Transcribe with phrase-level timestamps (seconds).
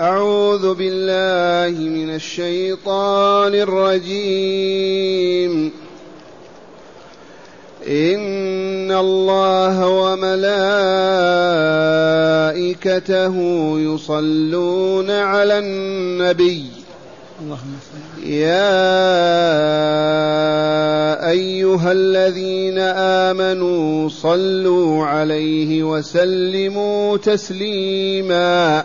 [0.00, 4.72] أعوذ بالله من الشيطان الرجيم.
[7.88, 10.54] إن الله وملائكته
[13.78, 16.64] يصلون على النبي.
[18.26, 18.78] يا
[21.30, 28.84] أيها الذين آمنوا صلوا عليه وسلموا تسليما.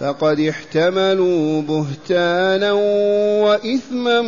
[0.00, 2.72] فقد احتملوا بهتانا
[3.42, 4.20] وإثما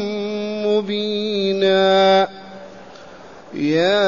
[0.66, 2.28] مبينا.
[3.54, 4.06] يا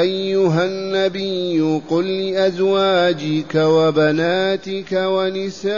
[0.00, 1.45] أيها النبي
[1.90, 5.76] قل لأزواجك وبناتك ونساء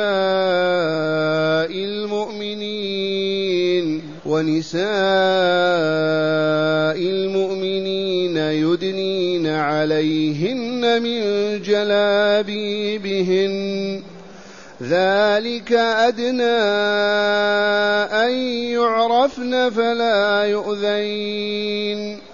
[1.84, 4.88] المؤمنين ونساء
[6.98, 11.22] المؤمنين يدنين عليهن من
[11.62, 13.54] جلابيبهن.
[14.82, 16.58] ذلك أدنى
[18.24, 18.32] أن
[18.72, 22.27] يعرفن فلا يؤذين.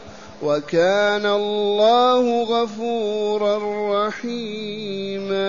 [0.44, 3.58] وكان الله غفورا
[4.06, 5.44] رحيما.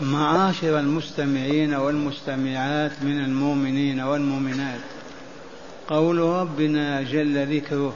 [0.00, 4.80] معاشر المستمعين والمستمعات من المؤمنين والمؤمنات
[5.88, 7.92] قول ربنا جل ذكره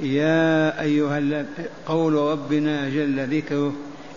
[0.00, 1.46] يا أيها
[1.86, 3.72] قول ربنا جل ذكره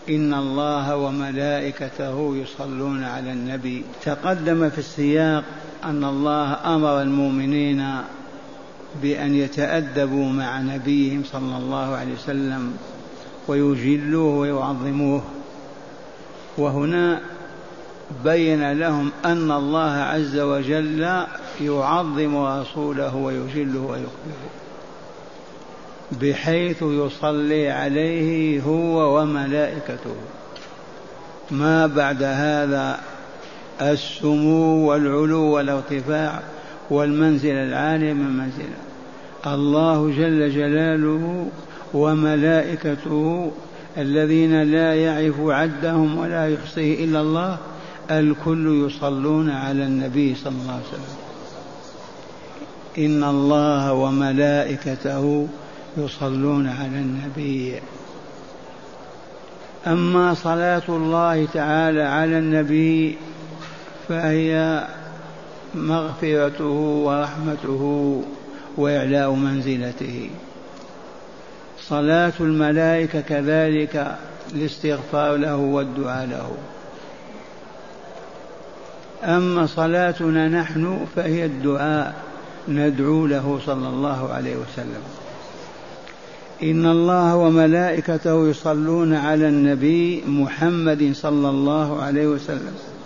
[0.09, 3.83] إن الله وملائكته يصلون على النبي.
[4.05, 5.43] تقدم في السياق
[5.83, 8.01] أن الله أمر المؤمنين
[9.01, 12.77] بأن يتأدبوا مع نبيهم صلى الله عليه وسلم
[13.47, 15.21] ويجلوه ويعظموه.
[16.57, 17.21] وهنا
[18.23, 21.23] بين لهم أن الله عز وجل
[21.61, 24.49] يعظم رسوله ويجله ويكبره
[26.11, 30.15] بحيث يصلي عليه هو وملائكته.
[31.51, 32.99] ما بعد هذا
[33.81, 36.41] السمو والعلو والارتفاع
[36.89, 38.77] والمنزل العالي من منزله
[39.47, 41.47] الله جل جلاله
[41.93, 43.51] وملائكته
[43.97, 47.57] الذين لا يعرف عدهم ولا يحصيه إلا الله
[48.11, 51.17] الكل يصلون على النبي صلى الله عليه وسلم.
[52.97, 55.47] إن الله وملائكته
[55.97, 57.75] يصلون على النبي.
[59.87, 63.17] أما صلاة الله تعالى على النبي
[64.07, 64.87] فهي
[65.77, 68.23] مغفرته ورحمته
[68.77, 70.29] وإعلاء منزلته.
[71.81, 74.17] صلاة الملائكة كذلك
[74.55, 76.51] الاستغفار له والدعاء له.
[79.23, 82.15] أما صلاتنا نحن فهي الدعاء
[82.67, 85.03] ندعو له صلى الله عليه وسلم.
[86.63, 92.96] إن الله وملائكته يصلون على النبي محمد صلى الله عليه وسلم.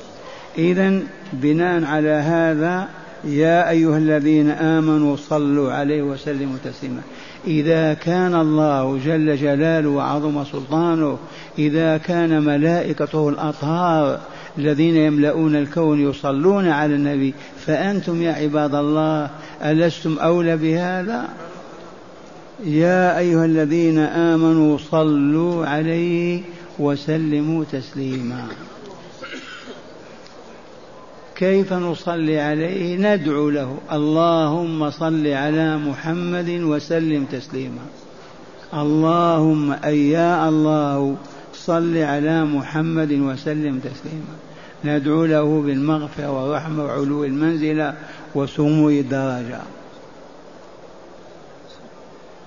[0.57, 0.99] إذا
[1.33, 2.87] بناء على هذا
[3.23, 7.01] يا أيها الذين آمنوا صلوا عليه وسلموا تسليما.
[7.47, 11.17] إذا كان الله جل جلاله وعظم سلطانه
[11.59, 14.19] إذا كان ملائكته الأطهار
[14.57, 17.33] الذين يملؤون الكون يصلون على النبي
[17.65, 19.29] فأنتم يا عباد الله
[19.63, 21.29] ألستم أولى بهذا؟
[22.65, 26.41] يا أيها الذين آمنوا صلوا عليه
[26.79, 28.47] وسلموا تسليما.
[31.41, 33.77] كيف نصلي عليه؟ ندعو له.
[33.91, 37.85] اللهم صل على محمد وسلم تسليما.
[38.73, 41.15] اللهم أي يا الله
[41.53, 44.35] صل على محمد وسلم تسليما.
[44.85, 47.93] ندعو له بالمغفرة والرحمة وعلو المنزلة
[48.35, 49.61] وسمو الدرجة.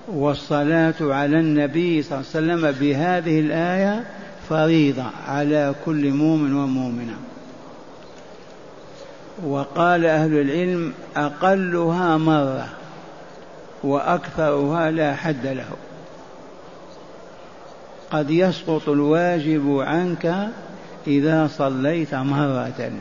[0.07, 4.03] والصلاة على النبي صلى الله عليه وسلم بهذه الآية
[4.49, 7.17] فريضة على كل مؤمن ومؤمنة.
[9.43, 12.67] وقال أهل العلم أقلها مرة
[13.83, 15.69] وأكثرها لا حد له.
[18.11, 20.49] قد يسقط الواجب عنك
[21.07, 22.91] إذا صليت مرة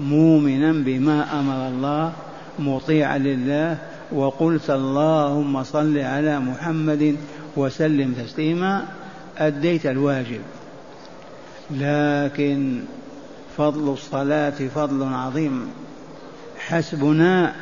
[0.00, 2.12] مؤمنا بما أمر الله
[2.58, 3.78] مطيعا لله
[4.12, 7.16] وقلت اللهم صل على محمد
[7.56, 8.84] وسلم تسليما
[9.38, 10.40] أديت الواجب.
[11.70, 12.80] لكن
[13.60, 15.70] فضل الصلاة فضل عظيم.
[16.58, 17.52] حسبنا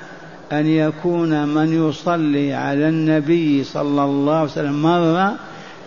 [0.52, 5.34] أن يكون من يصلي على النبي صلى الله عليه وسلم مرة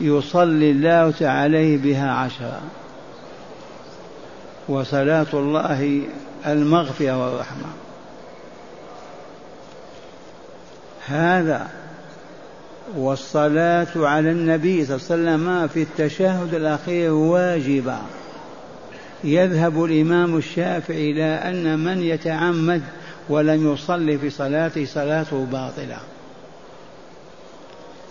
[0.01, 2.61] يصلي الله عليه بها عشرة.
[4.69, 6.01] وصلاة الله
[6.47, 7.67] المغفرة والرحمة.
[11.07, 11.67] هذا
[12.97, 17.97] والصلاة على النبي صلى الله عليه وسلم في التشهد الأخير واجبة.
[19.23, 22.81] يذهب الإمام الشافعي إلى أن من يتعمد
[23.29, 25.97] ولم يصلي في صلاته صلاته باطلة.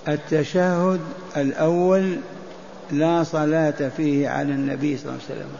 [0.08, 1.00] التشهد
[1.36, 2.16] الأول
[2.92, 5.50] لا صلاة فيه على النبي صلى الله عليه وسلم.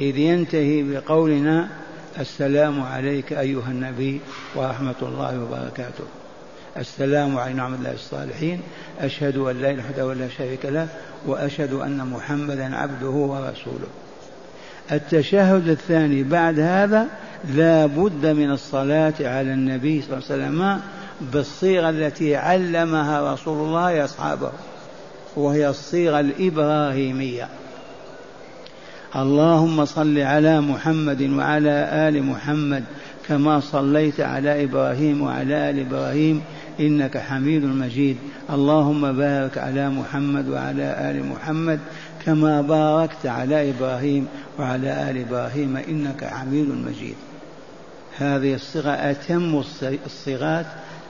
[0.00, 1.68] إذ ينتهي بقولنا
[2.18, 4.20] السلام عليك أيها النبي
[4.54, 6.04] ورحمة الله وبركاته.
[6.76, 8.60] السلام على نعم الله الصالحين.
[9.00, 10.88] أشهد أن لا إله إلا ولا شريك له
[11.26, 13.88] وأشهد أن محمدا عبده ورسوله.
[14.92, 17.06] التشهد الثاني بعد هذا
[17.54, 20.80] لا بد من الصلاة على النبي صلى الله عليه وسلم
[21.32, 24.50] بالصيغة التي علمها رسول الله أصحابه
[25.36, 27.48] وهي الصيغة الإبراهيمية.
[29.16, 32.84] اللهم صل على محمد وعلى آل محمد
[33.28, 36.42] كما صليت على إبراهيم وعلى آل إبراهيم
[36.80, 38.16] إنك حميد مجيد.
[38.50, 41.80] اللهم بارك على محمد وعلى آل محمد
[42.26, 44.26] كما باركت على إبراهيم
[44.58, 47.14] وعلى آل إبراهيم إنك حميد مجيد.
[48.18, 49.62] هذه الصيغة أتم
[50.06, 50.66] الصيغات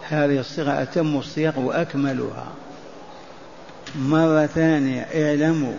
[0.09, 2.49] هذه الصيغة أتم الصيغ وأكملها.
[3.99, 5.75] مرة ثانية اعلموا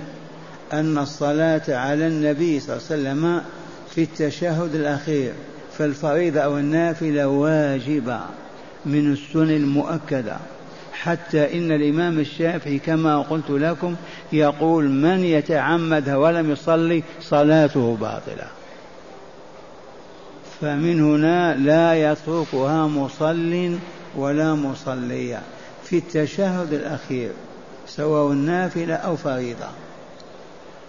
[0.73, 3.41] أن الصلاة على النبي صلى الله عليه وسلم
[3.95, 5.33] في التشهد الأخير
[5.77, 8.19] فالفريضة أو النافلة واجبة
[8.85, 10.37] من السنن المؤكدة.
[11.03, 13.95] حتى إن الإمام الشافعي كما قلت لكم
[14.33, 18.47] يقول من يتعمدها ولم يصلي صلاته باطلة.
[20.61, 23.77] فمن هنا لا يتركها مصل
[24.15, 25.41] ولا مصلية.
[25.83, 27.31] في التشهد الأخير
[27.87, 29.67] سواء نافلة أو فريضة.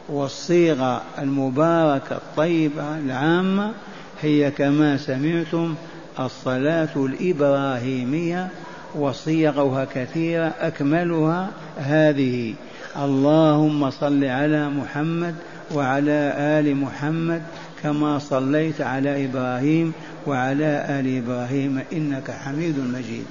[0.08, 3.72] والصيغة المباركة الطيبة العامة
[4.20, 5.74] هي كما سمعتم
[6.20, 8.48] الصلاة الإبراهيمية
[8.94, 12.54] وصيغها كثيرة أكملها هذه
[12.96, 15.34] اللهم صل على محمد
[15.74, 17.42] وعلى آل محمد
[17.82, 19.92] كما صليت على إبراهيم
[20.26, 23.24] وعلى آل إبراهيم إنك حميد مجيد.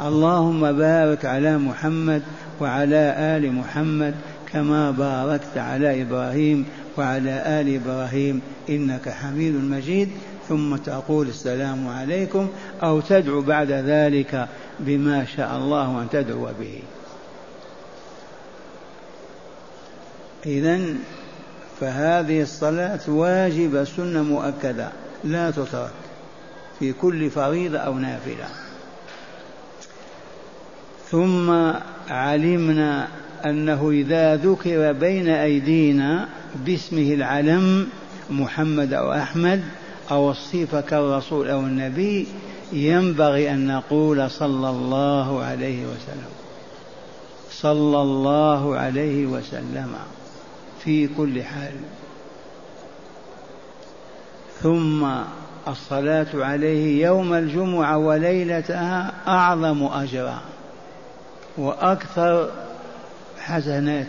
[0.00, 2.22] اللهم بارك على محمد
[2.60, 4.14] وعلى آل محمد
[4.52, 6.64] كما باركت على إبراهيم
[6.98, 10.08] وعلى آل إبراهيم إنك حميد مجيد.
[10.52, 12.48] ثم تقول السلام عليكم
[12.82, 14.48] أو تدعو بعد ذلك
[14.80, 16.82] بما شاء الله أن تدعو به.
[20.46, 20.80] إذا
[21.80, 24.88] فهذه الصلاة واجبة سنة مؤكدة
[25.24, 25.90] لا تترك
[26.78, 28.48] في كل فريضة أو نافلة.
[31.10, 31.50] ثم
[32.08, 33.08] علمنا
[33.44, 36.28] أنه إذا ذكر بين أيدينا
[36.66, 37.88] باسمه العلم
[38.30, 39.62] محمد أو أحمد
[40.12, 42.26] أو الصفة كالرسول أو النبي
[42.72, 46.32] ينبغي أن نقول صلى الله عليه وسلم.
[47.50, 49.94] صلى الله عليه وسلم
[50.84, 51.72] في كل حال.
[54.62, 55.06] ثم
[55.68, 60.40] الصلاة عليه يوم الجمعة وليلتها أعظم أجرا
[61.58, 62.50] وأكثر
[63.38, 64.06] حسنات.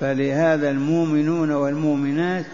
[0.00, 2.44] فلهذا المؤمنون والمؤمنات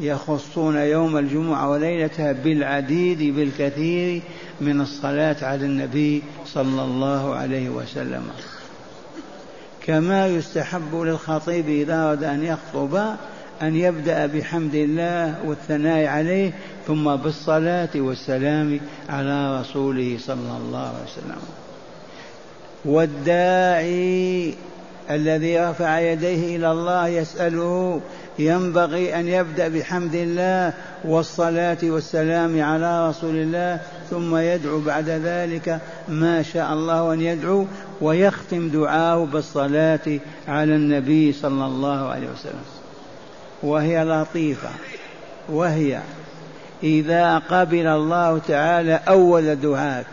[0.00, 4.22] يخصون يوم الجمعة وليلتها بالعديد بالكثير
[4.60, 8.22] من الصلاة على النبي صلى الله عليه وسلم.
[9.86, 13.16] كما يستحب للخطيب إذا أراد أن يخطب
[13.62, 16.52] أن يبدأ بحمد الله والثناء عليه
[16.86, 21.42] ثم بالصلاة والسلام على رسوله صلى الله عليه وسلم.
[22.84, 24.54] والداعي
[25.10, 28.00] الذي رفع يديه إلى الله يسأله
[28.38, 30.72] ينبغي أن يبدأ بحمد الله
[31.04, 33.80] والصلاة والسلام على رسول الله
[34.10, 37.66] ثم يدعو بعد ذلك ما شاء الله أن يدعو
[38.00, 42.64] ويختم دعاه بالصلاة على النبي صلى الله عليه وسلم.
[43.62, 44.68] وهي لطيفة.
[45.48, 46.00] وهي
[46.82, 50.06] إذا قبل الله تعالى أول دعاك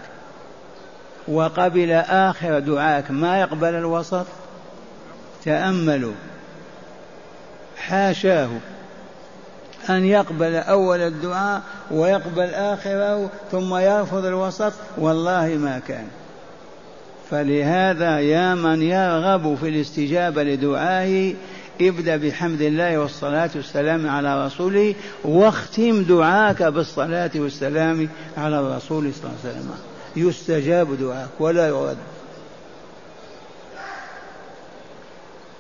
[1.28, 4.26] وقبل آخر دعاك ما يقبل الوسط؟
[5.46, 6.14] تأملوا.
[7.78, 8.50] حاشاه
[9.90, 16.08] أن يقبل أول الدعاء ويقبل آخره ثم يرفض الوسط والله ما كان.
[17.32, 21.36] فلهذا يا من يرغب في الاستجابة لدعائه
[21.82, 29.38] ابدأ بحمد الله والصلاة والسلام على رسوله واختم دعاك بالصلاة والسلام على الرسول صلى الله
[29.44, 29.72] عليه وسلم.
[30.16, 31.98] يستجاب دعاك ولا يرد.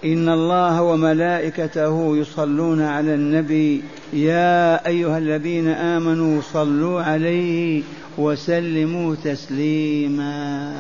[0.05, 7.83] إن الله وملائكته يصلون على النبي يا أيها الذين آمنوا صلوا عليه
[8.17, 10.73] وسلموا تسليما.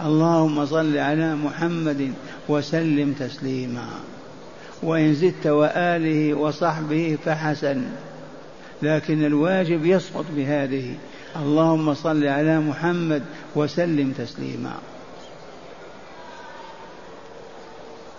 [0.00, 2.12] اللهم صل على محمد
[2.48, 3.88] وسلم تسليما.
[4.82, 7.82] وإن زدت وآله وصحبه فحسن.
[8.82, 10.94] لكن الواجب يسقط بهذه.
[11.36, 13.22] اللهم صل على محمد
[13.56, 14.72] وسلم تسليما.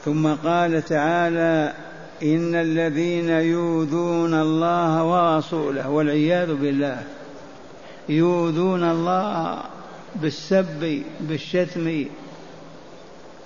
[0.05, 1.73] ثم قال تعالى
[2.23, 7.03] إن الذين يؤذون الله ورسوله والعياذ بالله
[8.09, 9.63] يؤذون الله
[10.15, 12.05] بالسب بالشتم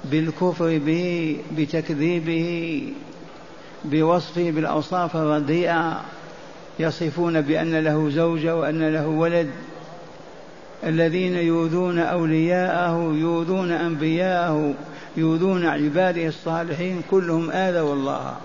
[0.05, 2.83] بالكفر به بتكذيبه
[3.85, 6.01] بوصفه بالأوصاف الرديئة
[6.79, 9.49] يصفون بأن له زوجه وأن له ولد.
[10.83, 14.73] الذين يؤذون أولياءه يؤذون أنبياءه.
[15.17, 18.35] يؤذون عباده الصالحين كلهم اذوا الله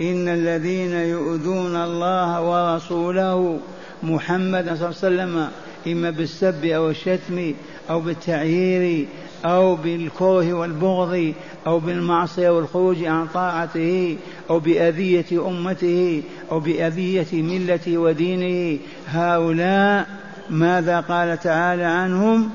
[0.00, 3.58] إن الذين يؤذون الله ورسوله
[4.02, 5.48] محمد صلى الله عليه وسلم
[5.86, 7.54] إما بالسب أو الشتم
[7.90, 9.06] أو بالتعيير
[9.44, 11.32] أو بالكره والبغض
[11.66, 14.16] أو بالمعصية والخروج عن طاعته
[14.50, 18.78] أو بأذية أمته أو بأذية ملته ودينه
[19.08, 20.06] هؤلاء
[20.50, 22.50] ماذا قال تعالى عنهم؟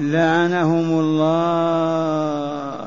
[0.00, 2.86] لعنهم الله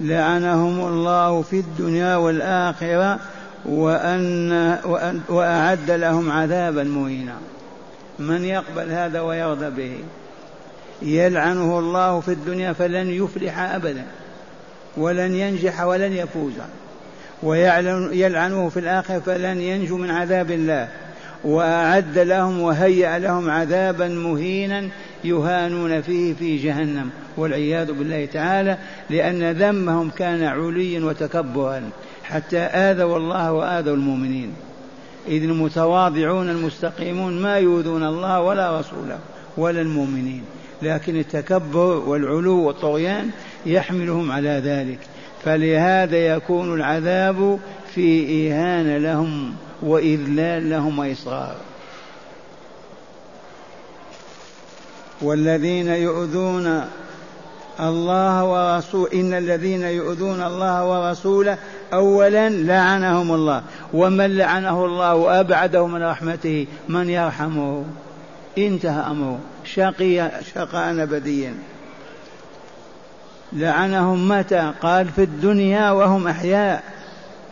[0.00, 3.18] لعنهم الله في الدنيا والآخرة
[3.64, 4.78] وأن
[5.28, 7.34] وأعد لهم عذابا مهينا.
[8.18, 9.98] من يقبل هذا ويرضى به؟
[11.02, 14.04] يلعنه الله في الدنيا فلن يفلح ابدا
[14.96, 16.52] ولن ينجح ولن يفوز
[17.42, 20.88] ويلعنه في الآخرة فلن ينجو من عذاب الله.
[21.44, 24.88] وأعد لهم وهيأ لهم عذابا مهينا
[25.28, 28.78] يهانون فيه في جهنم والعياذ بالله تعالى
[29.10, 31.82] لأن ذمهم كان عليا وتكبرا
[32.24, 34.52] حتى آذوا الله وآذوا المؤمنين.
[35.28, 39.18] إذ المتواضعون المستقيمون ما يؤذون الله ولا رسوله
[39.56, 40.42] ولا المؤمنين
[40.82, 43.30] لكن التكبر والعلو والطغيان
[43.66, 44.98] يحملهم على ذلك.
[45.44, 47.58] فلهذا يكون العذاب
[47.94, 51.56] في إهانة لهم وإذلال لهم وإصرار.
[55.22, 56.84] والذين يؤذون
[57.80, 61.58] الله ورسوله إن الذين يؤذون الله ورسوله
[61.92, 67.84] أولا لعنهم الله ومن لعنه الله وأبعده من رحمته من يرحمه؟
[68.58, 69.38] انتهى أمره.
[69.64, 71.54] شقي شقاء أبديا.
[73.52, 76.82] لعنهم متى؟ قال في الدنيا وهم أحياء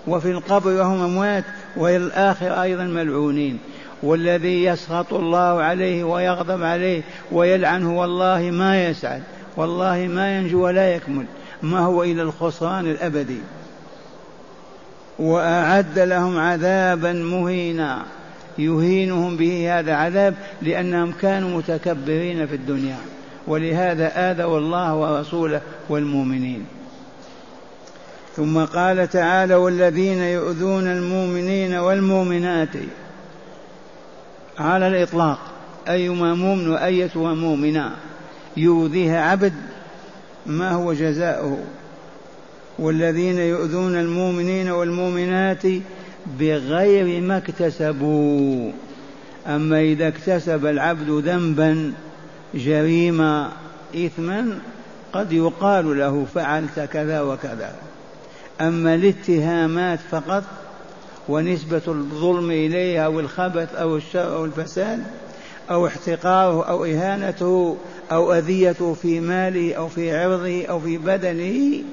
[0.07, 1.45] وفي القبر وهم أموات
[1.77, 3.59] وإلى الآخر أيضا ملعونين.
[4.05, 9.23] والذي يسخط الله عليه ويغضب عليه ويلعنه والله ما يسعد
[9.57, 11.25] والله ما ينجو ولا يكمل.
[11.63, 13.39] ما هو إلى الخسران الأبدي.
[15.19, 18.03] وأعد لهم عذابا مهينا.
[18.59, 22.97] يهينهم به هذا عذاب لأنهم كانوا متكبرين في الدنيا.
[23.47, 26.67] ولهذا آذوا الله ورسوله والمؤمنين.
[28.37, 32.69] ثم قال تعالى والذين يؤذون المؤمنين والمؤمنات
[34.59, 35.39] على الإطلاق.
[35.89, 37.91] أيما مؤمن وأيتها مؤمنة.
[38.57, 39.53] يؤذيها عبد
[40.47, 41.59] ما هو جزاؤه.
[42.79, 45.63] والذين يؤذون المؤمنين والمؤمنات
[46.39, 48.73] بغير ما اكتسبوا.
[49.47, 51.93] أما إذا اكتسب العبد ذنبا
[52.55, 53.49] جريمة
[53.97, 54.59] إثما
[55.13, 57.75] قد يقال له فعلت كذا وكذا.
[58.61, 60.45] أما الاتهامات فقط
[61.29, 65.05] ونسبة الظلم إليه أو الخبث أو الشر أو الفساد
[65.71, 67.77] أو احتقاره أو إهانته
[68.13, 71.85] أو أذيته في ماله أو في عرضه أو في بدنه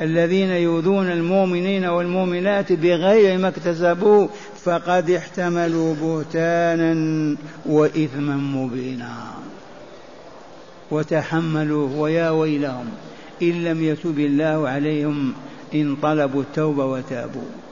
[0.00, 4.28] الذين يؤذون المؤمنين والمؤمنات بغير ما اكتسبوا
[4.64, 9.14] فقد احتملوا بهتانا وإثما مبينا.
[10.90, 12.86] وتحملوا ويا ويلهم
[13.42, 15.32] إن لم يتب الله عليهم
[15.74, 17.67] إن طلبوا التوبة وتابوا.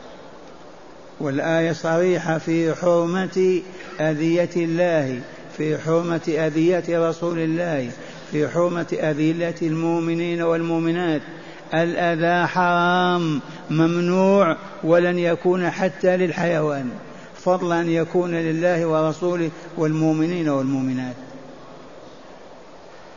[1.21, 3.63] والآية صريحة في حرمة
[4.01, 5.21] أذية الله
[5.57, 7.91] في حرمة أذية رسول الله
[8.31, 11.23] في حرمة أذية المؤمنين والمؤمنات.
[11.75, 16.91] الأذى حرام ممنوع ولن يكون حتى للحيوان
[17.37, 21.17] فضلا أن يكون لله ورسوله والمؤمنين والمؤمنات.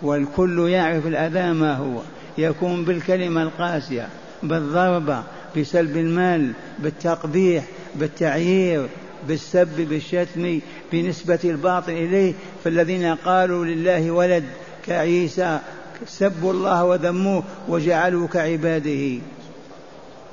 [0.02, 2.02] والكل يعرف الأذى ما هو
[2.38, 4.08] يكون بالكلمة القاسية
[4.44, 5.24] بالضربة
[5.58, 7.64] بسلب المال بالتقبيح
[7.96, 8.88] بالتعيير
[9.28, 10.60] بالسب بالشتم
[10.92, 14.44] بنسبة الباطل إليه فالذين قالوا لله ولد
[14.86, 15.60] كعيسى
[16.08, 19.22] سبوا الله وذموه وجعلوا كعباده.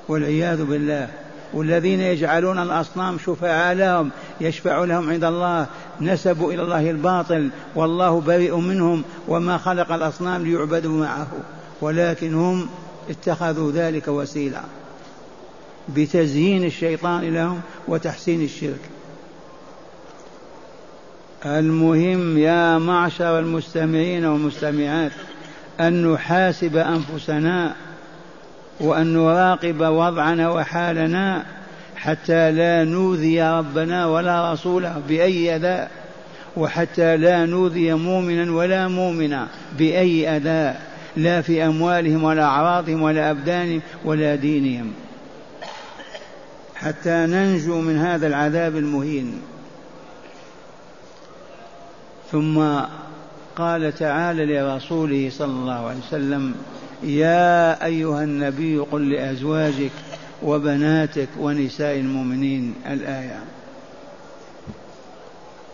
[0.08, 1.08] والعياذ بالله.
[1.54, 4.10] والذين يجعلون الأصنام شفعاء لهم
[4.40, 5.66] يشفع لهم عند الله
[6.00, 11.28] نسبوا إلى الله الباطل والله بريء منهم وما خلق الأصنام ليعبدوا معه.
[11.80, 12.68] ولكن هم
[13.10, 14.60] اتخذوا ذلك وسيلة.
[15.88, 18.80] بتزيين الشيطان لهم وتحسين الشرك.
[21.46, 25.12] المهم يا معشر المستمعين والمستمعات
[25.80, 27.74] أن نحاسب أنفسنا
[28.80, 31.46] وأن نراقب وضعنا وحالنا
[31.96, 35.88] حتى لا نوذي ربنا ولا رسوله بأي أذى
[36.56, 40.78] وحتى لا نوذي مؤمنا ولا مؤمنا بأي أذى
[41.16, 44.92] لا في أموالهم ولا أعراضهم ولا أبدانهم ولا دينهم.
[46.76, 49.40] حتى ننجو من هذا العذاب المهين.
[52.32, 52.80] ثم
[53.56, 56.54] قال تعالى لرسوله صلى الله عليه وسلم
[57.02, 59.90] يا أيها النبي قل لأزواجك
[60.42, 63.40] وبناتك ونساء المؤمنين الآية.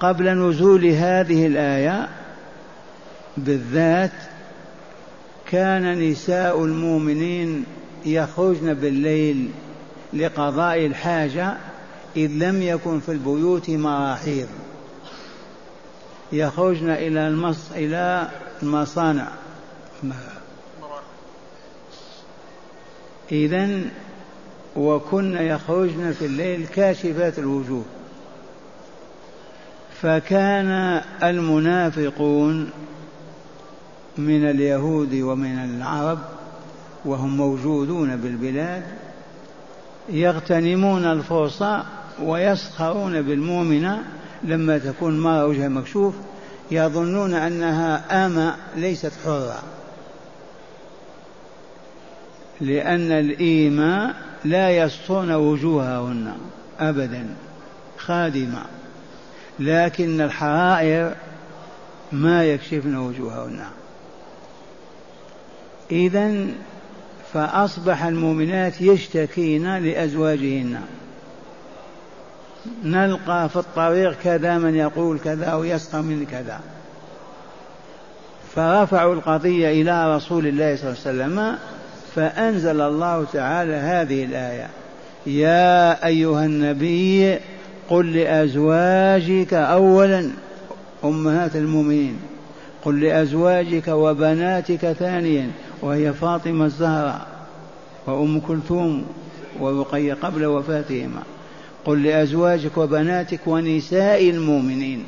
[0.01, 2.09] قبل نزول هذه الآية
[3.37, 4.13] بالذات
[5.51, 7.65] كان نساء المؤمنين
[8.07, 9.49] يخرجن بالليل
[10.13, 11.57] لقضاء الحاجة
[12.17, 14.49] إذ لم يكن في البيوت مراحيض.
[16.33, 18.29] يخرجن إلى المص إلى
[18.63, 19.29] المصانع.
[23.33, 23.81] إذا
[24.77, 27.85] وكن يخرجن في الليل كاشفات الوجوه.
[30.03, 32.71] فكان المنافقون
[34.19, 36.19] من اليهود ومن العرب
[37.05, 38.83] وهم موجودون بالبلاد
[40.09, 41.85] يغتنمون الفرصة
[42.23, 44.05] ويسخرون بالمؤمنة
[44.45, 46.15] لما تكون ما وجهها مكشوف
[46.71, 49.63] يظنون أنها آمة ليست حرة.
[52.61, 56.33] لأن الإيماء لا يسطون وجوههن
[56.81, 57.27] أبدا
[57.99, 58.63] خادمة.
[59.61, 61.15] لكن الحرائر
[62.13, 63.65] ما يكشفن وجوههن.
[65.91, 66.47] إذا
[67.35, 70.81] فأصبح المؤمنات يشتكين لأزواجهن.
[72.85, 76.61] نلقى في الطريق كذا من يقول كذا ويسخر من كذا.
[78.55, 81.59] فرفعوا القضية إلى رسول الله صلى الله عليه وسلم
[82.15, 84.69] فأنزل الله تعالى هذه الآية.
[85.27, 87.39] يا أيها النبي
[87.89, 90.31] قل لأزواجك أولا
[91.05, 92.17] أمهات المؤمنين.
[92.85, 95.51] قل لأزواجك وبناتك ثانيا.
[95.83, 97.27] وهي فاطمة الزهراء
[98.07, 99.05] وأم كلثوم
[99.61, 101.23] ورقية قبل وفاتهما.
[101.85, 105.05] قل لأزواجك وبناتك ونساء المؤمنين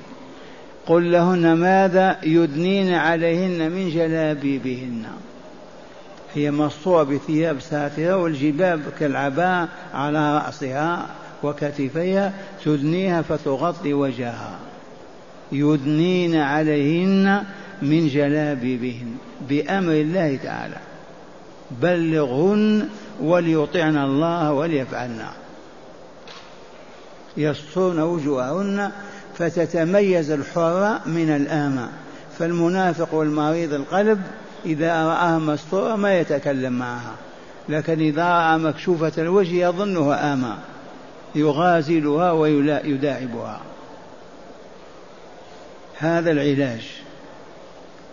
[0.87, 5.05] قل لهن ماذا يدنين عليهن من جلابيبهن.
[6.35, 11.07] هي مصطوعة بثياب ساترة والجباب كالعباء على رأسها
[11.43, 12.33] وكتفيها
[12.65, 14.59] تدنيها فتغطي وجهها.
[15.53, 17.45] يدنين عليهن
[17.85, 19.17] من جلابيبهن
[19.49, 20.77] بأمر الله تعالى.
[21.83, 22.89] بلغهن
[23.21, 25.25] وليطعن الله وليفعلن.
[27.37, 28.91] يسطرن وجوههن
[29.39, 31.89] فتتميز الحرة من الآمة
[32.39, 34.23] فالمنافق والمريض القلب
[34.67, 37.15] إذا رآها مستورة ما يتكلم معها.
[37.69, 40.57] لكن إذا رأى مكشوفة الوجه يظنها آمة
[41.35, 43.61] يغازلها ويداعبها
[45.99, 47.04] هذا العلاج.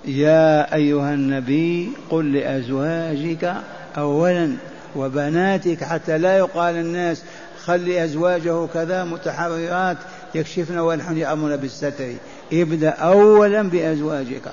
[0.05, 3.55] يا أيها النبي قل لأزواجك
[3.97, 4.53] أولا
[4.95, 7.23] وبناتك حتى لا يقال الناس
[7.65, 9.97] خلي أزواجه كذا متحررات
[10.35, 12.13] يكشفن ونحن يأمرن بالستر.
[12.53, 14.51] ابدأ أولا بأزواجك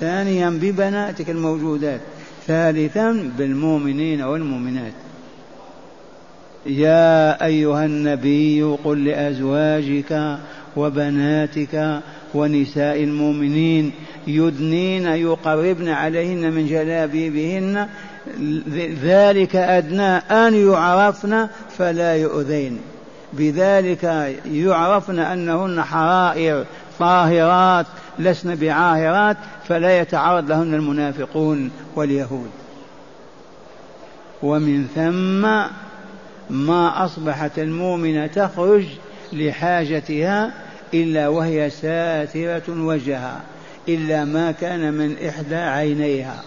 [0.00, 2.00] ثانيا ببناتك الموجودات
[2.46, 4.92] ثالثا بالمؤمنين والمؤمنات.
[6.66, 10.38] يا أيها النبي قل لأزواجك
[10.76, 12.00] وبناتك
[12.34, 13.92] ونساء المؤمنين
[14.26, 17.88] يدنين يقربن عليهن من جلابيبهن
[19.02, 22.78] ذلك أدنى أن يعرفن فلا يؤذين.
[23.32, 24.04] بذلك
[24.52, 26.64] يعرفن أنهن حرائر
[26.98, 27.86] طاهرات
[28.18, 29.36] لسن بعاهرات
[29.68, 32.50] فلا يتعرض لهن المنافقون واليهود.
[34.42, 35.42] ومن ثم
[36.50, 38.84] ما أصبحت المؤمنة تخرج
[39.32, 40.52] لحاجتها
[40.94, 43.40] إلا وهي ساترة وجهها
[43.88, 46.42] إلا ما كان من إحدى عينيها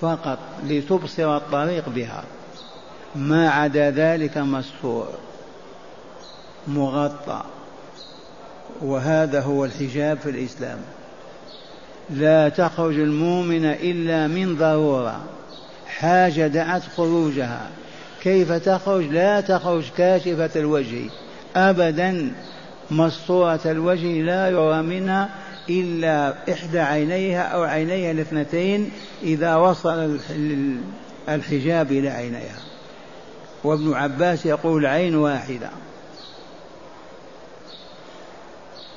[0.00, 2.24] فقط لتبصر الطريق بها.
[3.16, 5.08] ما عدا ذلك مستور
[6.68, 7.42] مغطى.
[8.82, 10.78] وهذا هو الحجاب في الإسلام.
[12.10, 15.20] لا تخرج المؤمن إلا من ضرورة
[15.86, 17.70] حاجة دعت خروجها.
[18.22, 21.10] كيف تخرج؟ لا تخرج كاشفة الوجه.
[21.56, 22.32] أبدا
[22.90, 25.28] مسطورة الوجه لا يرى منها
[25.70, 28.90] إلا إحدى عينيها أو عينيها الاثنتين
[29.22, 30.18] إذا وصل
[31.28, 32.60] الحجاب إلى عينيها.
[33.64, 35.70] وابن عباس يقول عين واحدة.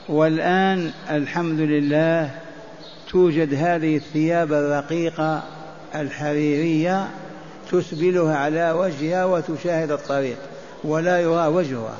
[0.09, 2.31] والآن الحمد لله
[3.09, 5.43] توجد هذه الثياب الرقيقة
[5.95, 7.07] الحريرية
[7.71, 10.37] تسبلها على وجهها وتشاهد الطريق
[10.83, 11.97] ولا يرى وجهها.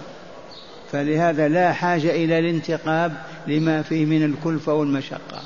[0.94, 3.14] فلهذا لا حاجة إلى الانتقاب
[3.48, 5.42] لما فيه من الكلفة والمشقة.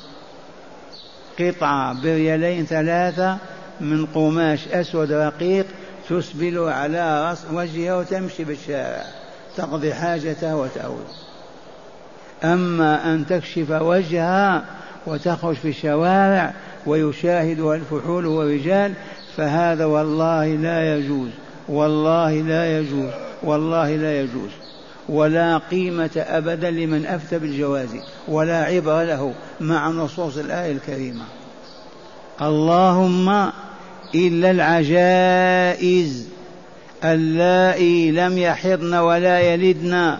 [1.40, 3.38] قطعة بريالين ثلاثة
[3.80, 5.66] من قماش أسود رقيق
[6.08, 9.04] تسبل على رأس وجهها وتمشي بالشارع
[9.56, 11.06] تقضي حاجتها وتعود.
[12.44, 14.64] أما أن تكشف وجهها
[15.06, 16.52] وتخرج في الشوارع
[16.86, 18.92] ويشاهدها الفحول والرجال
[19.36, 21.30] فهذا والله لا يجوز
[21.68, 23.10] والله لا يجوز
[23.42, 24.67] والله لا يجوز.
[25.08, 27.88] ولا قيمة أبدا لمن أفتى بالجواز
[28.28, 31.24] ولا عبر له مع نصوص الآية الكريمة.
[32.42, 33.50] اللهم
[34.14, 36.28] إلا العجائز
[37.04, 40.16] اللائي لم يحضن ولا يلدن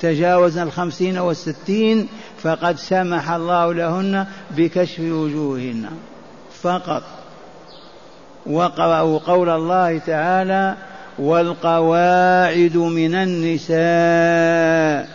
[0.00, 2.08] تجاوزن الخمسين والستين
[2.42, 5.86] فقد سمح الله لهن بكشف وجوههن.
[6.62, 7.02] فقط.
[8.46, 10.76] وقرأوا قول الله تعالى
[11.18, 15.08] والقواعد من النساء.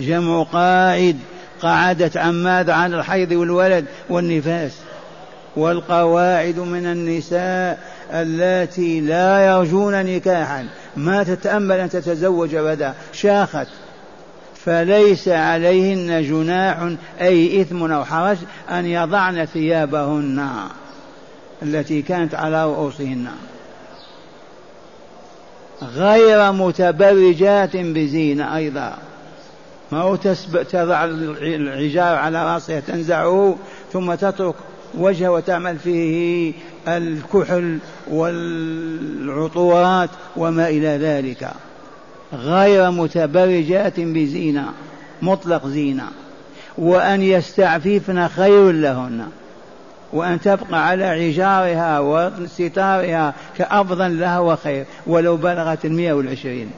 [0.00, 1.16] جمع قاعد
[1.62, 4.72] قعدت عن ماذا عن الحيض والولد والنفاس.
[5.56, 7.78] والقواعد من النساء
[8.12, 10.66] اللاتي لا يرجون نكاحا.
[10.96, 13.66] ما تتأمل أن تتزوج غدا شاخت.
[14.64, 16.88] فليس عليهن جناح
[17.20, 18.36] أي إثم أو حرج
[18.70, 20.48] أن يضعن ثيابهن
[21.62, 23.26] التي كانت على رؤوسهن.
[25.94, 28.98] غير متبرجات بزينة أيضا.
[29.92, 30.16] ما هو
[30.70, 33.56] تضع العجار على رأسها تنزعه
[33.92, 34.54] ثم تترك
[34.94, 36.52] وجهه وتعمل فيه
[36.88, 37.78] الكحل
[38.10, 41.50] والعطورات وما إلى ذلك.
[42.32, 44.72] غير متبرجات بزينة
[45.22, 46.08] مطلق زينة.
[46.78, 49.26] وأن يستعففن خير لهن.
[50.12, 56.70] وأن تبقى على عجارها وستارها كأفضل لها وخير ولو بلغت المئة والعشرين.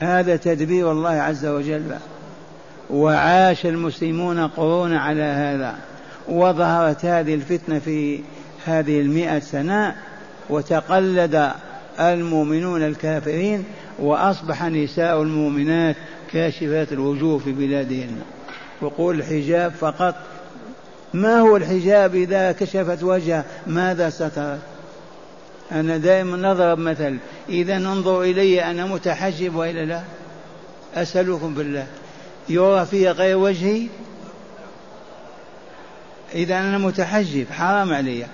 [0.00, 1.96] هذا تدبير الله عز وجل.
[2.90, 5.74] وعاش المسلمون قرون على هذا.
[6.28, 8.20] وظهرت هذه الفتنة في
[8.66, 9.94] هذه المئة سنة
[10.50, 11.50] وتقلد
[12.00, 13.64] المؤمنون الكافرين
[13.98, 15.96] وأصبح نساء المؤمنات
[16.32, 18.16] كاشفات الوجوه في بلادهن.
[18.82, 20.14] وقول الحجاب فقط
[21.14, 24.58] ما هو الحجاب إذا كشفت وجهه؟ ماذا سترت
[25.72, 30.02] أنا دائما نضرب مثل إذا انظر إلي أنا متحجب وإلا لا؟
[30.94, 31.86] أسألكم بالله.
[32.48, 33.86] يرى في غير وجهي؟
[36.34, 38.26] إذا أنا متحجب حرام علي.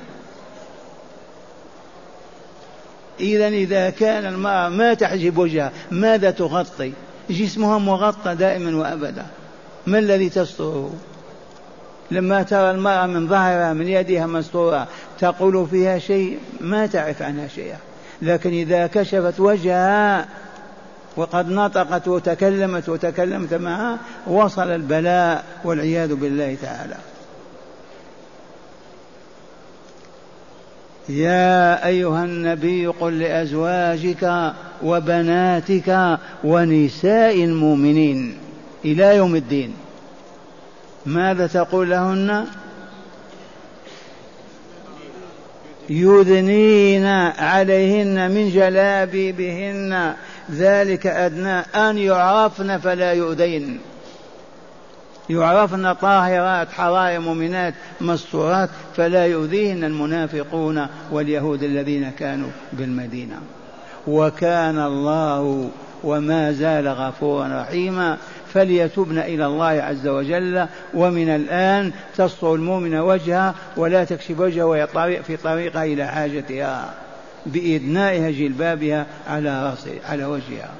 [3.20, 6.92] إذا إذا كان المرأة ما تحجب وجهها ماذا تغطي؟
[7.30, 9.26] جسمها مغطى دائما وأبدا.
[9.86, 10.94] ما الذي تستره
[12.10, 17.78] لما ترى المرأة من ظهرها من يدها مستورة تقول فيها شيء ما تعرف عنها شيئا.
[18.22, 20.28] لكن إذا كشفت وجهها
[21.16, 26.96] وقد نطقت وتكلمت وتكلمت معها وصل البلاء والعياذ بالله تعالى.
[31.08, 38.38] يا أيها النبي قل لأزواجك وبناتك ونساء المؤمنين
[38.84, 39.74] إلى يوم الدين.
[41.06, 42.46] ماذا تقول لهن؟
[45.90, 47.06] يدنين
[47.38, 50.14] عليهن من جلابيبهن
[50.50, 53.80] ذلك أدنى أن يعرفن فلا يؤذين.
[55.30, 63.40] يعرفن طاهرات حرائر مؤمنات مستورات فلا يؤذيهن المنافقون واليهود الذين كانوا بالمدينة.
[64.06, 65.70] وكان الله
[66.04, 68.16] وما زال غفورا رحيما.
[68.54, 74.86] فليتبن إلى الله عز وجل ومن الآن تسطر المؤمن وجهها ولا تكشف وجهها وهي
[75.22, 76.94] في طريقها إلى حاجتها
[77.46, 80.70] بإدنائها جلبابها على رأسها على وجهها.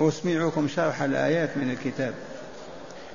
[0.00, 2.14] أسمعكم شرح الآيات من الكتاب.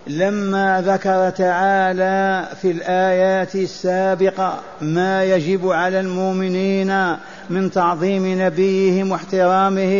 [0.07, 7.15] لما ذكر تعالى في الآيات السابقة ما يجب على المؤمنين
[7.49, 9.95] من تعظيم نبيهم واحترامه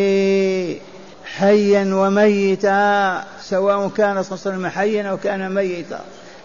[1.39, 5.99] حيا وميتا سواء كان صلى الله عليه وسلم حيا أو كان ميتا.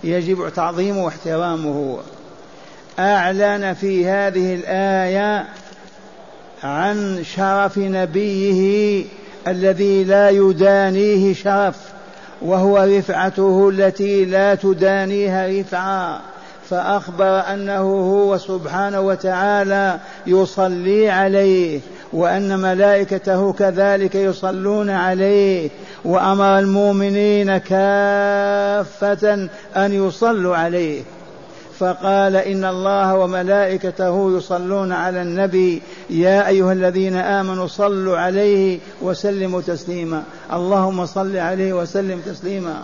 [0.04, 1.98] يجب تعظيمه واحترامه.
[2.98, 5.46] أعلن في هذه الآية
[6.62, 9.04] عن شرف نبيه
[9.48, 11.76] الذي لا يدانيه شرف
[12.42, 16.20] وهو رفعته التي لا تدانيها رفعه
[16.70, 21.80] فأخبر أنه هو سبحانه وتعالى يصلي عليه.
[22.12, 25.70] وأن ملائكته كذلك يصلون عليه
[26.04, 31.02] وأمر المؤمنين كافة أن يصلوا عليه.
[31.78, 40.22] فقال إن الله وملائكته يصلون على النبي يا أيها الذين آمنوا صلوا عليه وسلموا تسليما.
[40.52, 42.82] اللهم صل عليه وسلم تسليما.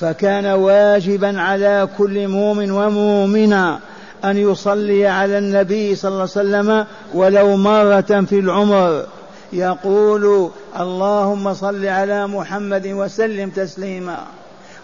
[0.00, 3.78] فكان واجبا على كل مؤمن ومؤمنة
[4.24, 9.06] أن يصلي على النبي صلى الله عليه وسلم ولو مرة في العمر.
[9.52, 14.18] يقول اللهم صل على محمد وسلم تسليما.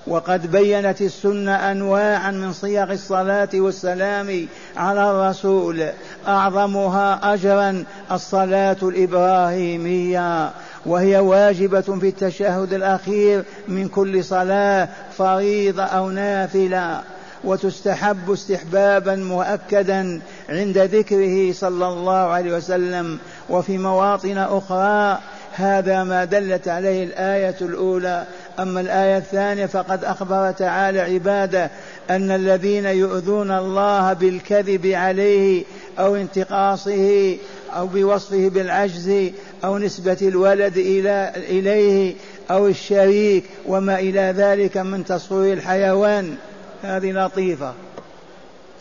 [0.06, 4.46] وقد بينت السنة أنواعا من صيغ الصلاة والسلام
[4.76, 5.88] على الرسول.
[6.28, 10.50] أعظمها أجرا الصلاة الإبراهيمية.
[10.86, 17.00] وهي واجبة في التشهد الأخير من كل صلاة فريضة أو نافلة.
[17.44, 23.18] وتستحب استحبابا مؤكدا عند ذكره صلى الله عليه وسلم.
[23.50, 25.18] وفي مواطن أخرى
[25.52, 28.26] هذا ما دلت عليه الآية الأولى.
[28.58, 31.70] أما الآية الثانية فقد أخبر تعالى عباده
[32.10, 35.64] أن الذين يؤذون الله بالكذب عليه
[35.98, 37.36] أو انتقاصه
[37.76, 39.30] أو بوصفه بالعجز
[39.64, 42.14] أو نسبة الولد إلى إليه
[42.50, 46.36] أو الشريك وما إلى ذلك من تصوير الحيوان.
[46.82, 47.74] هذه لطيفة.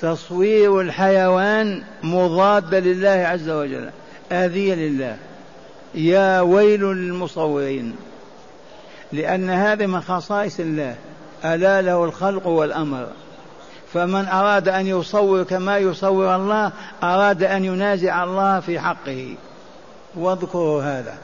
[0.02, 3.90] تصوير الحيوان مضاد لله عز وجل
[4.32, 5.18] آذية لله.
[5.96, 7.96] يا ويل للمصورين.
[9.12, 10.96] لأن هذه من خصائص الله.
[11.46, 13.08] ألا له الخلق والأمر.
[13.94, 16.72] فمن أراد أن يصور كما يصور الله
[17.04, 19.36] أراد أن ينازع الله في حقه.
[20.16, 21.18] واذكروا هذا.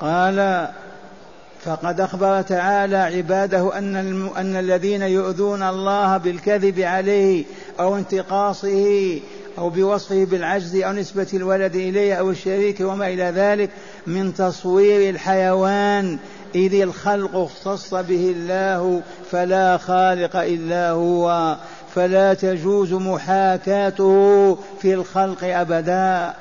[0.00, 0.68] قال
[1.64, 4.28] فقد أخبر تعالى عباده أن, الم...
[4.36, 7.44] أن الذين يؤذون الله بالكذب عليه
[7.80, 9.18] أو انتقاصه
[9.58, 13.70] أو بوصفه بالعجز أو نسبة الولد إليه أو الشريك وما إلى ذلك
[14.06, 16.18] من تصوير الحيوان
[16.54, 21.56] إذ الخلق اختص به الله فلا خالق إلا هو
[21.94, 26.34] فلا تجوز محاكاته في الخلق أبدا.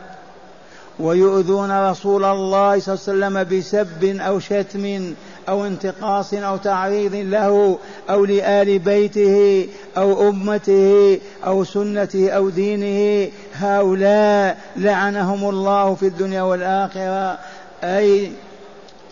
[0.99, 5.13] ويؤذون رسول الله صلى الله عليه وسلم بسب أو شتم
[5.49, 7.77] أو انتقاص أو تعريض له
[8.09, 13.31] أو لآل بيته أو أمته أو سنته أو دينه.
[13.53, 17.37] هؤلاء لعنهم الله في الدنيا والآخرة
[17.83, 18.31] أي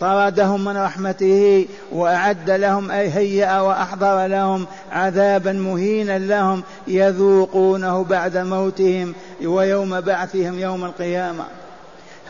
[0.00, 9.14] طردهم من رحمته وأعد لهم أي هيأ وأحضر لهم عذابا مهينا لهم يذوقونه بعد موتهم
[9.44, 11.44] ويوم بعثهم يوم القيامة.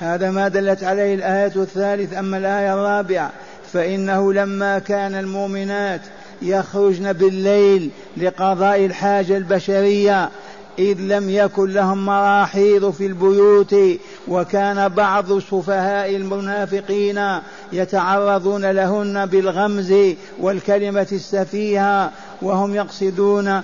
[0.01, 3.33] هذا ما دلت عليه الآية الثالث أما الآية الرابعة
[3.73, 6.01] فإنه لما كان المؤمنات
[6.43, 10.31] يخرجن بالليل لقضاء الحاجة البشرية
[10.79, 13.77] إذ لم يكن لهم مراحيض في البيوت
[14.29, 17.21] وكان بعض سفهاء المنافقين
[17.73, 19.95] يتعرضون لهن بالغمز
[20.41, 22.11] والكلمة السفيهة
[22.43, 23.63] وهم يقصدون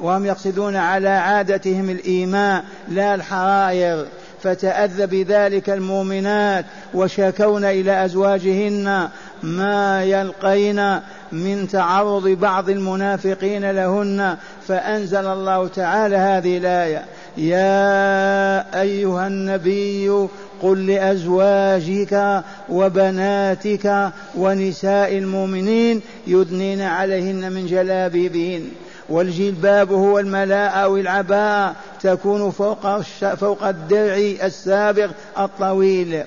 [0.00, 4.06] وهم يقصدون على عادتهم الإيماء لا الحرائر.
[4.42, 9.08] فتأذى بذلك المؤمنات وشكون إلى أزواجهن
[9.42, 11.00] ما يلقين
[11.32, 14.36] من تعرض بعض المنافقين لهن.
[14.68, 17.04] فأنزل الله تعالى هذه الآية.
[17.36, 20.28] يا أيها النبي
[20.62, 28.70] قل لأزواجك وبناتك ونساء المؤمنين يدنين عليهن من جلابيبهن.
[29.08, 33.00] والجلباب هو الملاء أو العباءة تكون فوق
[33.34, 36.22] فوق الدرع السابق الطويل.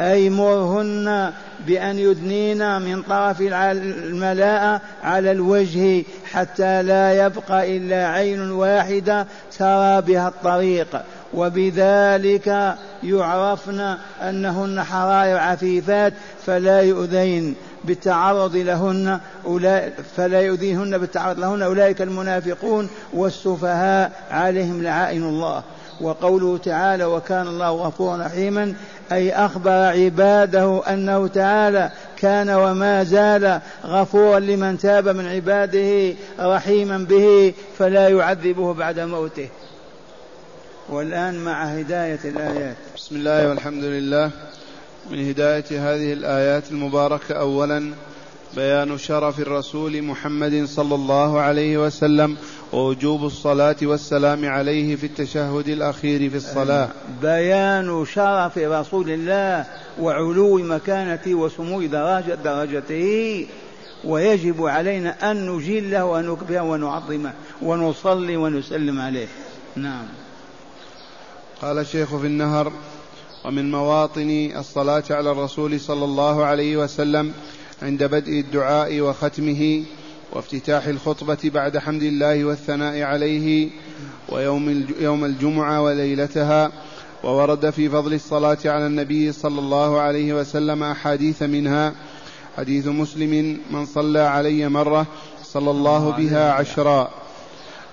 [0.00, 1.32] أي مرهن
[1.66, 9.26] بأن يدنين من طرف الملاءة على الوجه حتى لا يبقى إلا عين واحدة
[9.58, 11.02] ترى بها الطريق.
[11.34, 16.12] وبذلك يعرفن أنهن حرائر عفيفات
[16.46, 17.54] فلا يؤذين.
[17.84, 19.20] بالتعرض لهن
[20.16, 25.62] فلا يؤذيهن بالتعرض لهن أولئك المنافقون والسفهاء عليهم لعائن الله.
[26.00, 28.74] وقوله تعالى وكان الله غفورا رحيما
[29.12, 37.54] أي أخبر عباده أنه تعالى كان وما زال غفورا لمن تاب من عباده رحيما به
[37.78, 39.48] فلا يعذبه بعد موته.
[40.88, 42.76] والآن مع هداية الآيات.
[42.96, 44.30] بسم الله والحمد لله.
[45.10, 47.34] من هداية هذه الآيات المباركة.
[47.34, 47.92] أولا
[48.56, 52.36] بيان شرف الرسول محمد صلى الله عليه وسلم
[52.72, 56.88] ووجوب الصلاة والسلام عليه في التشهد الأخير في الصلاة.
[57.22, 59.66] بيان شرف رسول الله
[60.00, 63.46] وعلو مكانته وسمو درجة درجته.
[64.04, 69.28] ويجب علينا أن نجله ونكبره ونعظمه ونصلي ونسلم عليه.
[69.76, 70.06] نعم.
[71.62, 72.72] قال الشيخ في النهر
[73.44, 77.32] ومن مواطن الصلاة على الرسول صلى الله عليه وسلم
[77.82, 79.82] عند بدء الدعاء وختمه
[80.32, 83.70] وافتتاح الخطبة بعد حمد الله والثناء عليه
[84.28, 86.72] ويوم يوم الجمعة وليلتها
[87.24, 91.94] وورد في فضل الصلاة على النبي صلى الله عليه وسلم أحاديث منها.
[92.56, 95.06] حديث مسلم من صلى علي مرة
[95.42, 97.10] صلى الله بها عشرا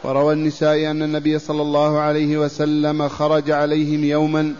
[0.04, 4.54] وروى النساء أن النبي صلى الله عليه وسلم خرج عليهم يوما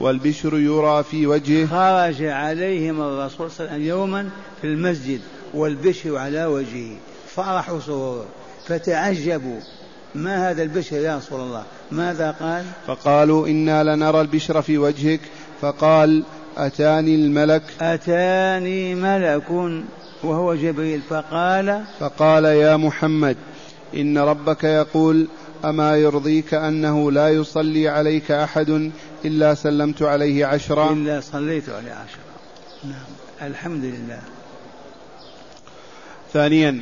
[0.00, 4.28] والبشر يرى في وجهه خرج عليهم الرسول صلى الله عليه وسلم يوما
[4.60, 5.20] في المسجد
[5.54, 6.96] والبشر على وجهه.
[7.34, 8.24] فرح وسرور
[8.66, 9.60] فتعجبوا.
[10.14, 15.20] ما هذا البشر يا رسول الله؟ ماذا قال؟ فقالوا إنا لنرى البشر في وجهك.
[15.60, 16.22] فقال
[16.56, 17.62] أتاني الملك.
[17.80, 19.50] أتاني ملك
[20.22, 21.00] وهو جبريل.
[21.08, 23.36] فقال فقال يا محمد
[23.94, 25.26] إن ربك يقول
[25.64, 28.90] أما يرضيك أنه لا يصلي عليك أحد
[29.24, 32.28] إلا سلمت عليه عشرا إلا صليت عليه عشرا
[32.84, 33.50] نعم.
[33.50, 34.20] الحمد لله
[36.32, 36.80] ثانيا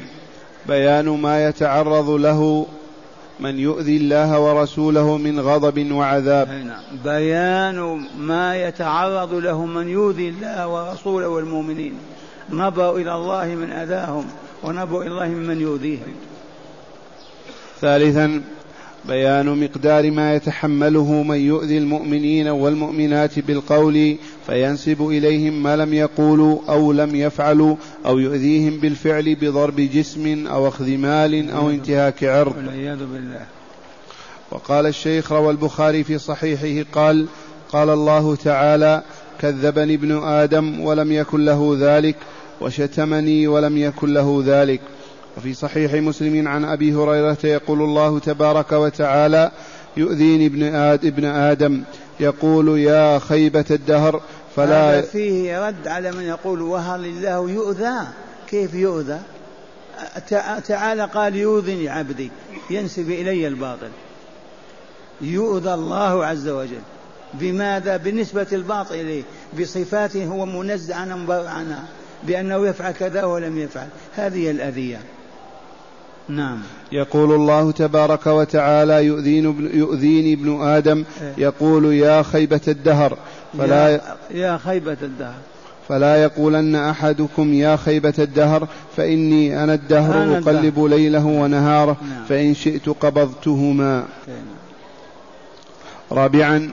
[0.69, 2.67] بيان ما يتعرض له
[3.41, 6.49] من يؤذي الله ورسوله من غضب وعذاب.
[6.49, 6.83] نعم.
[7.05, 11.95] بيان ما يتعرض له من يؤذي الله ورسوله والمؤمنين.
[12.51, 14.27] نبأوا إلى الله من أذاهم
[14.63, 16.15] ونبأوا إلى الله ممن يؤذيهم.
[17.81, 18.43] ثالثا
[19.09, 24.17] بيان مقدار ما يتحمله من يؤذي المؤمنين والمؤمنات بالقول
[24.47, 30.97] فينسب إليهم ما لم يقولوا أو لم يفعلوا أو يؤذيهم بالفعل بضرب جسم أو أخذ
[30.97, 32.57] مال أو انتهاك عرض.
[32.57, 33.47] والعياذ بالله.
[34.51, 37.27] وقال الشيخ روى البخاري في صحيحه قال
[37.73, 39.03] قال الله تعالى
[39.41, 42.17] كذبني ابن آدم ولم يكن له ذلك
[42.61, 44.81] وشتمني ولم يكن له ذلك.
[45.37, 49.51] وفي صحيح مسلم عن أبي هريرة يقول الله تبارك وتعالى
[49.97, 51.83] يؤذيني ابن آد ابن آدم.
[52.21, 54.23] يقول يا خيبة الدهر
[54.57, 58.07] فلا هذا فيه رد على من يقول وهل الله يؤذى؟
[58.49, 59.21] كيف يؤذى؟
[60.67, 62.31] تعالى قال يؤذني عبدي.
[62.71, 63.91] ينسب إلي الباطل.
[65.21, 66.83] يؤذى الله عز وجل.
[67.35, 69.23] بماذا؟ بالنسبة الباطل إليه.
[69.61, 71.85] بصفاته هو منزه عنها عنها
[72.23, 73.89] بأنه يفعل كذا ولم يفعل.
[74.15, 75.01] هذه الأذية.
[76.29, 76.59] نعم
[76.93, 81.35] يقول الله تبارك وتعالى يؤذين ابن يؤذيني ابن آدم إيه.
[81.39, 83.19] يقول يا خيبة الدهر
[83.59, 85.35] فلا يا, يا خيبة الدهر
[85.89, 90.89] فلا يقولن أحدكم يا خيبة الدهر فإني أنا الدهر أنا أقلب الدهر.
[90.89, 92.25] ليله ونهاره نعم.
[92.29, 94.05] فإن شئت قبضتهما
[96.13, 96.71] رابعا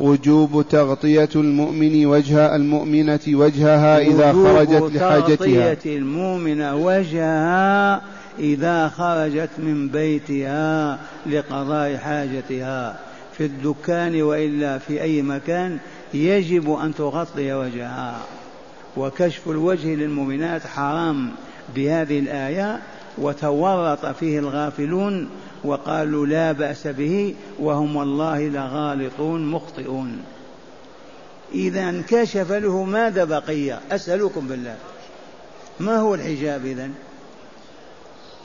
[0.00, 8.02] وجوب تغطية المؤمن وجه المؤمنة وجهها إذا خرجت لحاجتها تغطية المؤمن وجهها
[8.40, 13.00] إذا خرجت من بيتها لقضاء حاجتها
[13.38, 15.78] في الدكان وإلا في أي مكان
[16.14, 18.20] يجب أن تغطي وجهها.
[18.96, 21.30] وكشف الوجه للمؤمنات حرام
[21.74, 22.80] بهذه الآية
[23.18, 25.28] وتورط فيه الغافلون
[25.64, 30.18] وقالوا لا بأس به وهم والله لغالطون مخطئون.
[31.54, 34.76] إذا انكشف له ماذا بقي؟ أسألكم بالله.
[35.80, 36.92] ما هو الحجاب إذن؟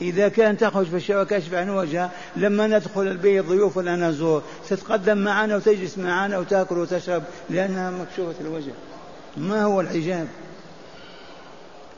[0.00, 5.18] إذا كان تخرج في الشارع كشف عن وجهها لما ندخل البيت ضيوف ولا نزور تتقدم
[5.18, 8.72] معنا وتجلس معنا وتأكل وتشرب لأنها مكشوفة الوجه.
[9.36, 10.28] ما هو الحجاب؟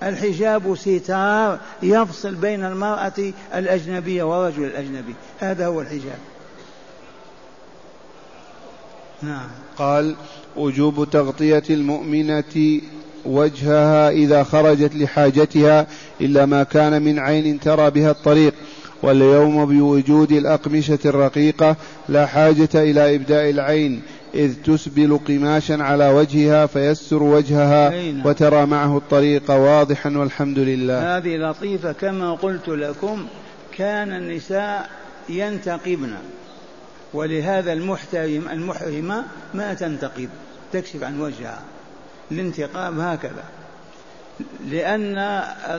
[0.02, 5.14] الحجاب ستار يفصل بين المرأة الأجنبية والرجل الأجنبي.
[5.40, 6.18] هذا هو الحجاب.
[9.22, 9.48] نعم.
[9.76, 10.16] قال
[10.56, 12.80] وجوب تغطية المؤمنة
[13.28, 15.86] وجهها إذا خرجت لحاجتها
[16.20, 18.54] إلا ما كان من عين ترى بها الطريق.
[19.02, 21.76] واليوم بوجود الأقمشة الرقيقة
[22.08, 24.02] لا حاجة إلى إبداء العين
[24.34, 27.92] إذ تسبل قماشا على وجهها فيسر وجهها
[28.24, 31.16] وترى معه الطريق واضحا والحمد لله.
[31.16, 33.26] هذه لطيفة كما قلت لكم
[33.76, 34.90] كان النساء
[35.28, 36.12] ينتقبن
[37.14, 37.72] ولهذا
[38.52, 39.24] المحرمة
[39.54, 40.28] ما تنتقب
[40.72, 41.62] تكشف عن وجهها.
[42.30, 43.44] الانتقاب هكذا
[44.66, 45.18] لأن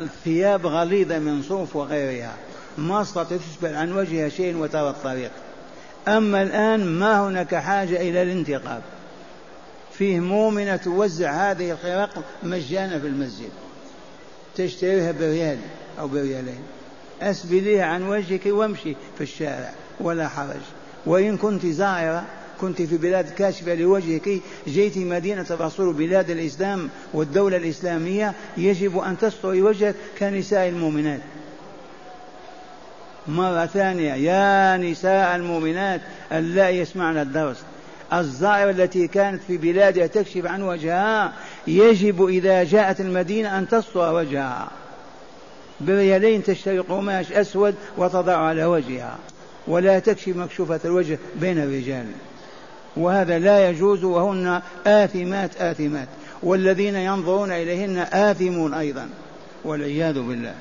[0.02, 2.34] الثياب غليظة من صوف وغيرها
[2.78, 5.32] ما أستطيع تسبل عن وجهها شيء وترى الطريق.
[6.08, 8.82] أما الآن ما هناك حاجة إلى الانتقاب
[9.94, 13.50] فيه مؤمنة توزع هذه الخرق مجانا في المسجد.
[14.56, 15.58] تشتريها بريال
[16.00, 16.64] أو بريالين.
[17.22, 20.62] أسبليها عن وجهك وامشي في الشارع ولا حرج.
[21.06, 22.26] وإن كنت زائرة
[22.62, 29.62] كنت في بلاد كاشفة لوجهك جئت مدينة الرسول بلاد الإسلام والدولة الإسلامية يجب أن تستري
[29.62, 31.20] وجهك كنساء المؤمنات.
[33.28, 36.02] مرة ثانية يا نساء المؤمنات
[36.32, 37.58] اللائي يسمعن الدرس.
[38.14, 41.34] الزائرة التي كانت في بلادها تكشف عن وجهها
[41.68, 44.70] يجب إذا جاءت المدينة أن تستر وجهها.
[45.82, 49.18] بريالين تشتري قماش أسود وتضع على وجهها.
[49.68, 52.06] ولا تكشف مكشوفة الوجه بين الرجال.
[53.00, 56.08] وهذا لا يجوز وهن آثمات آثمات.
[56.44, 59.10] والذين ينظرون إليهن آثمون أيضا.
[59.66, 60.54] والعياذ بالله.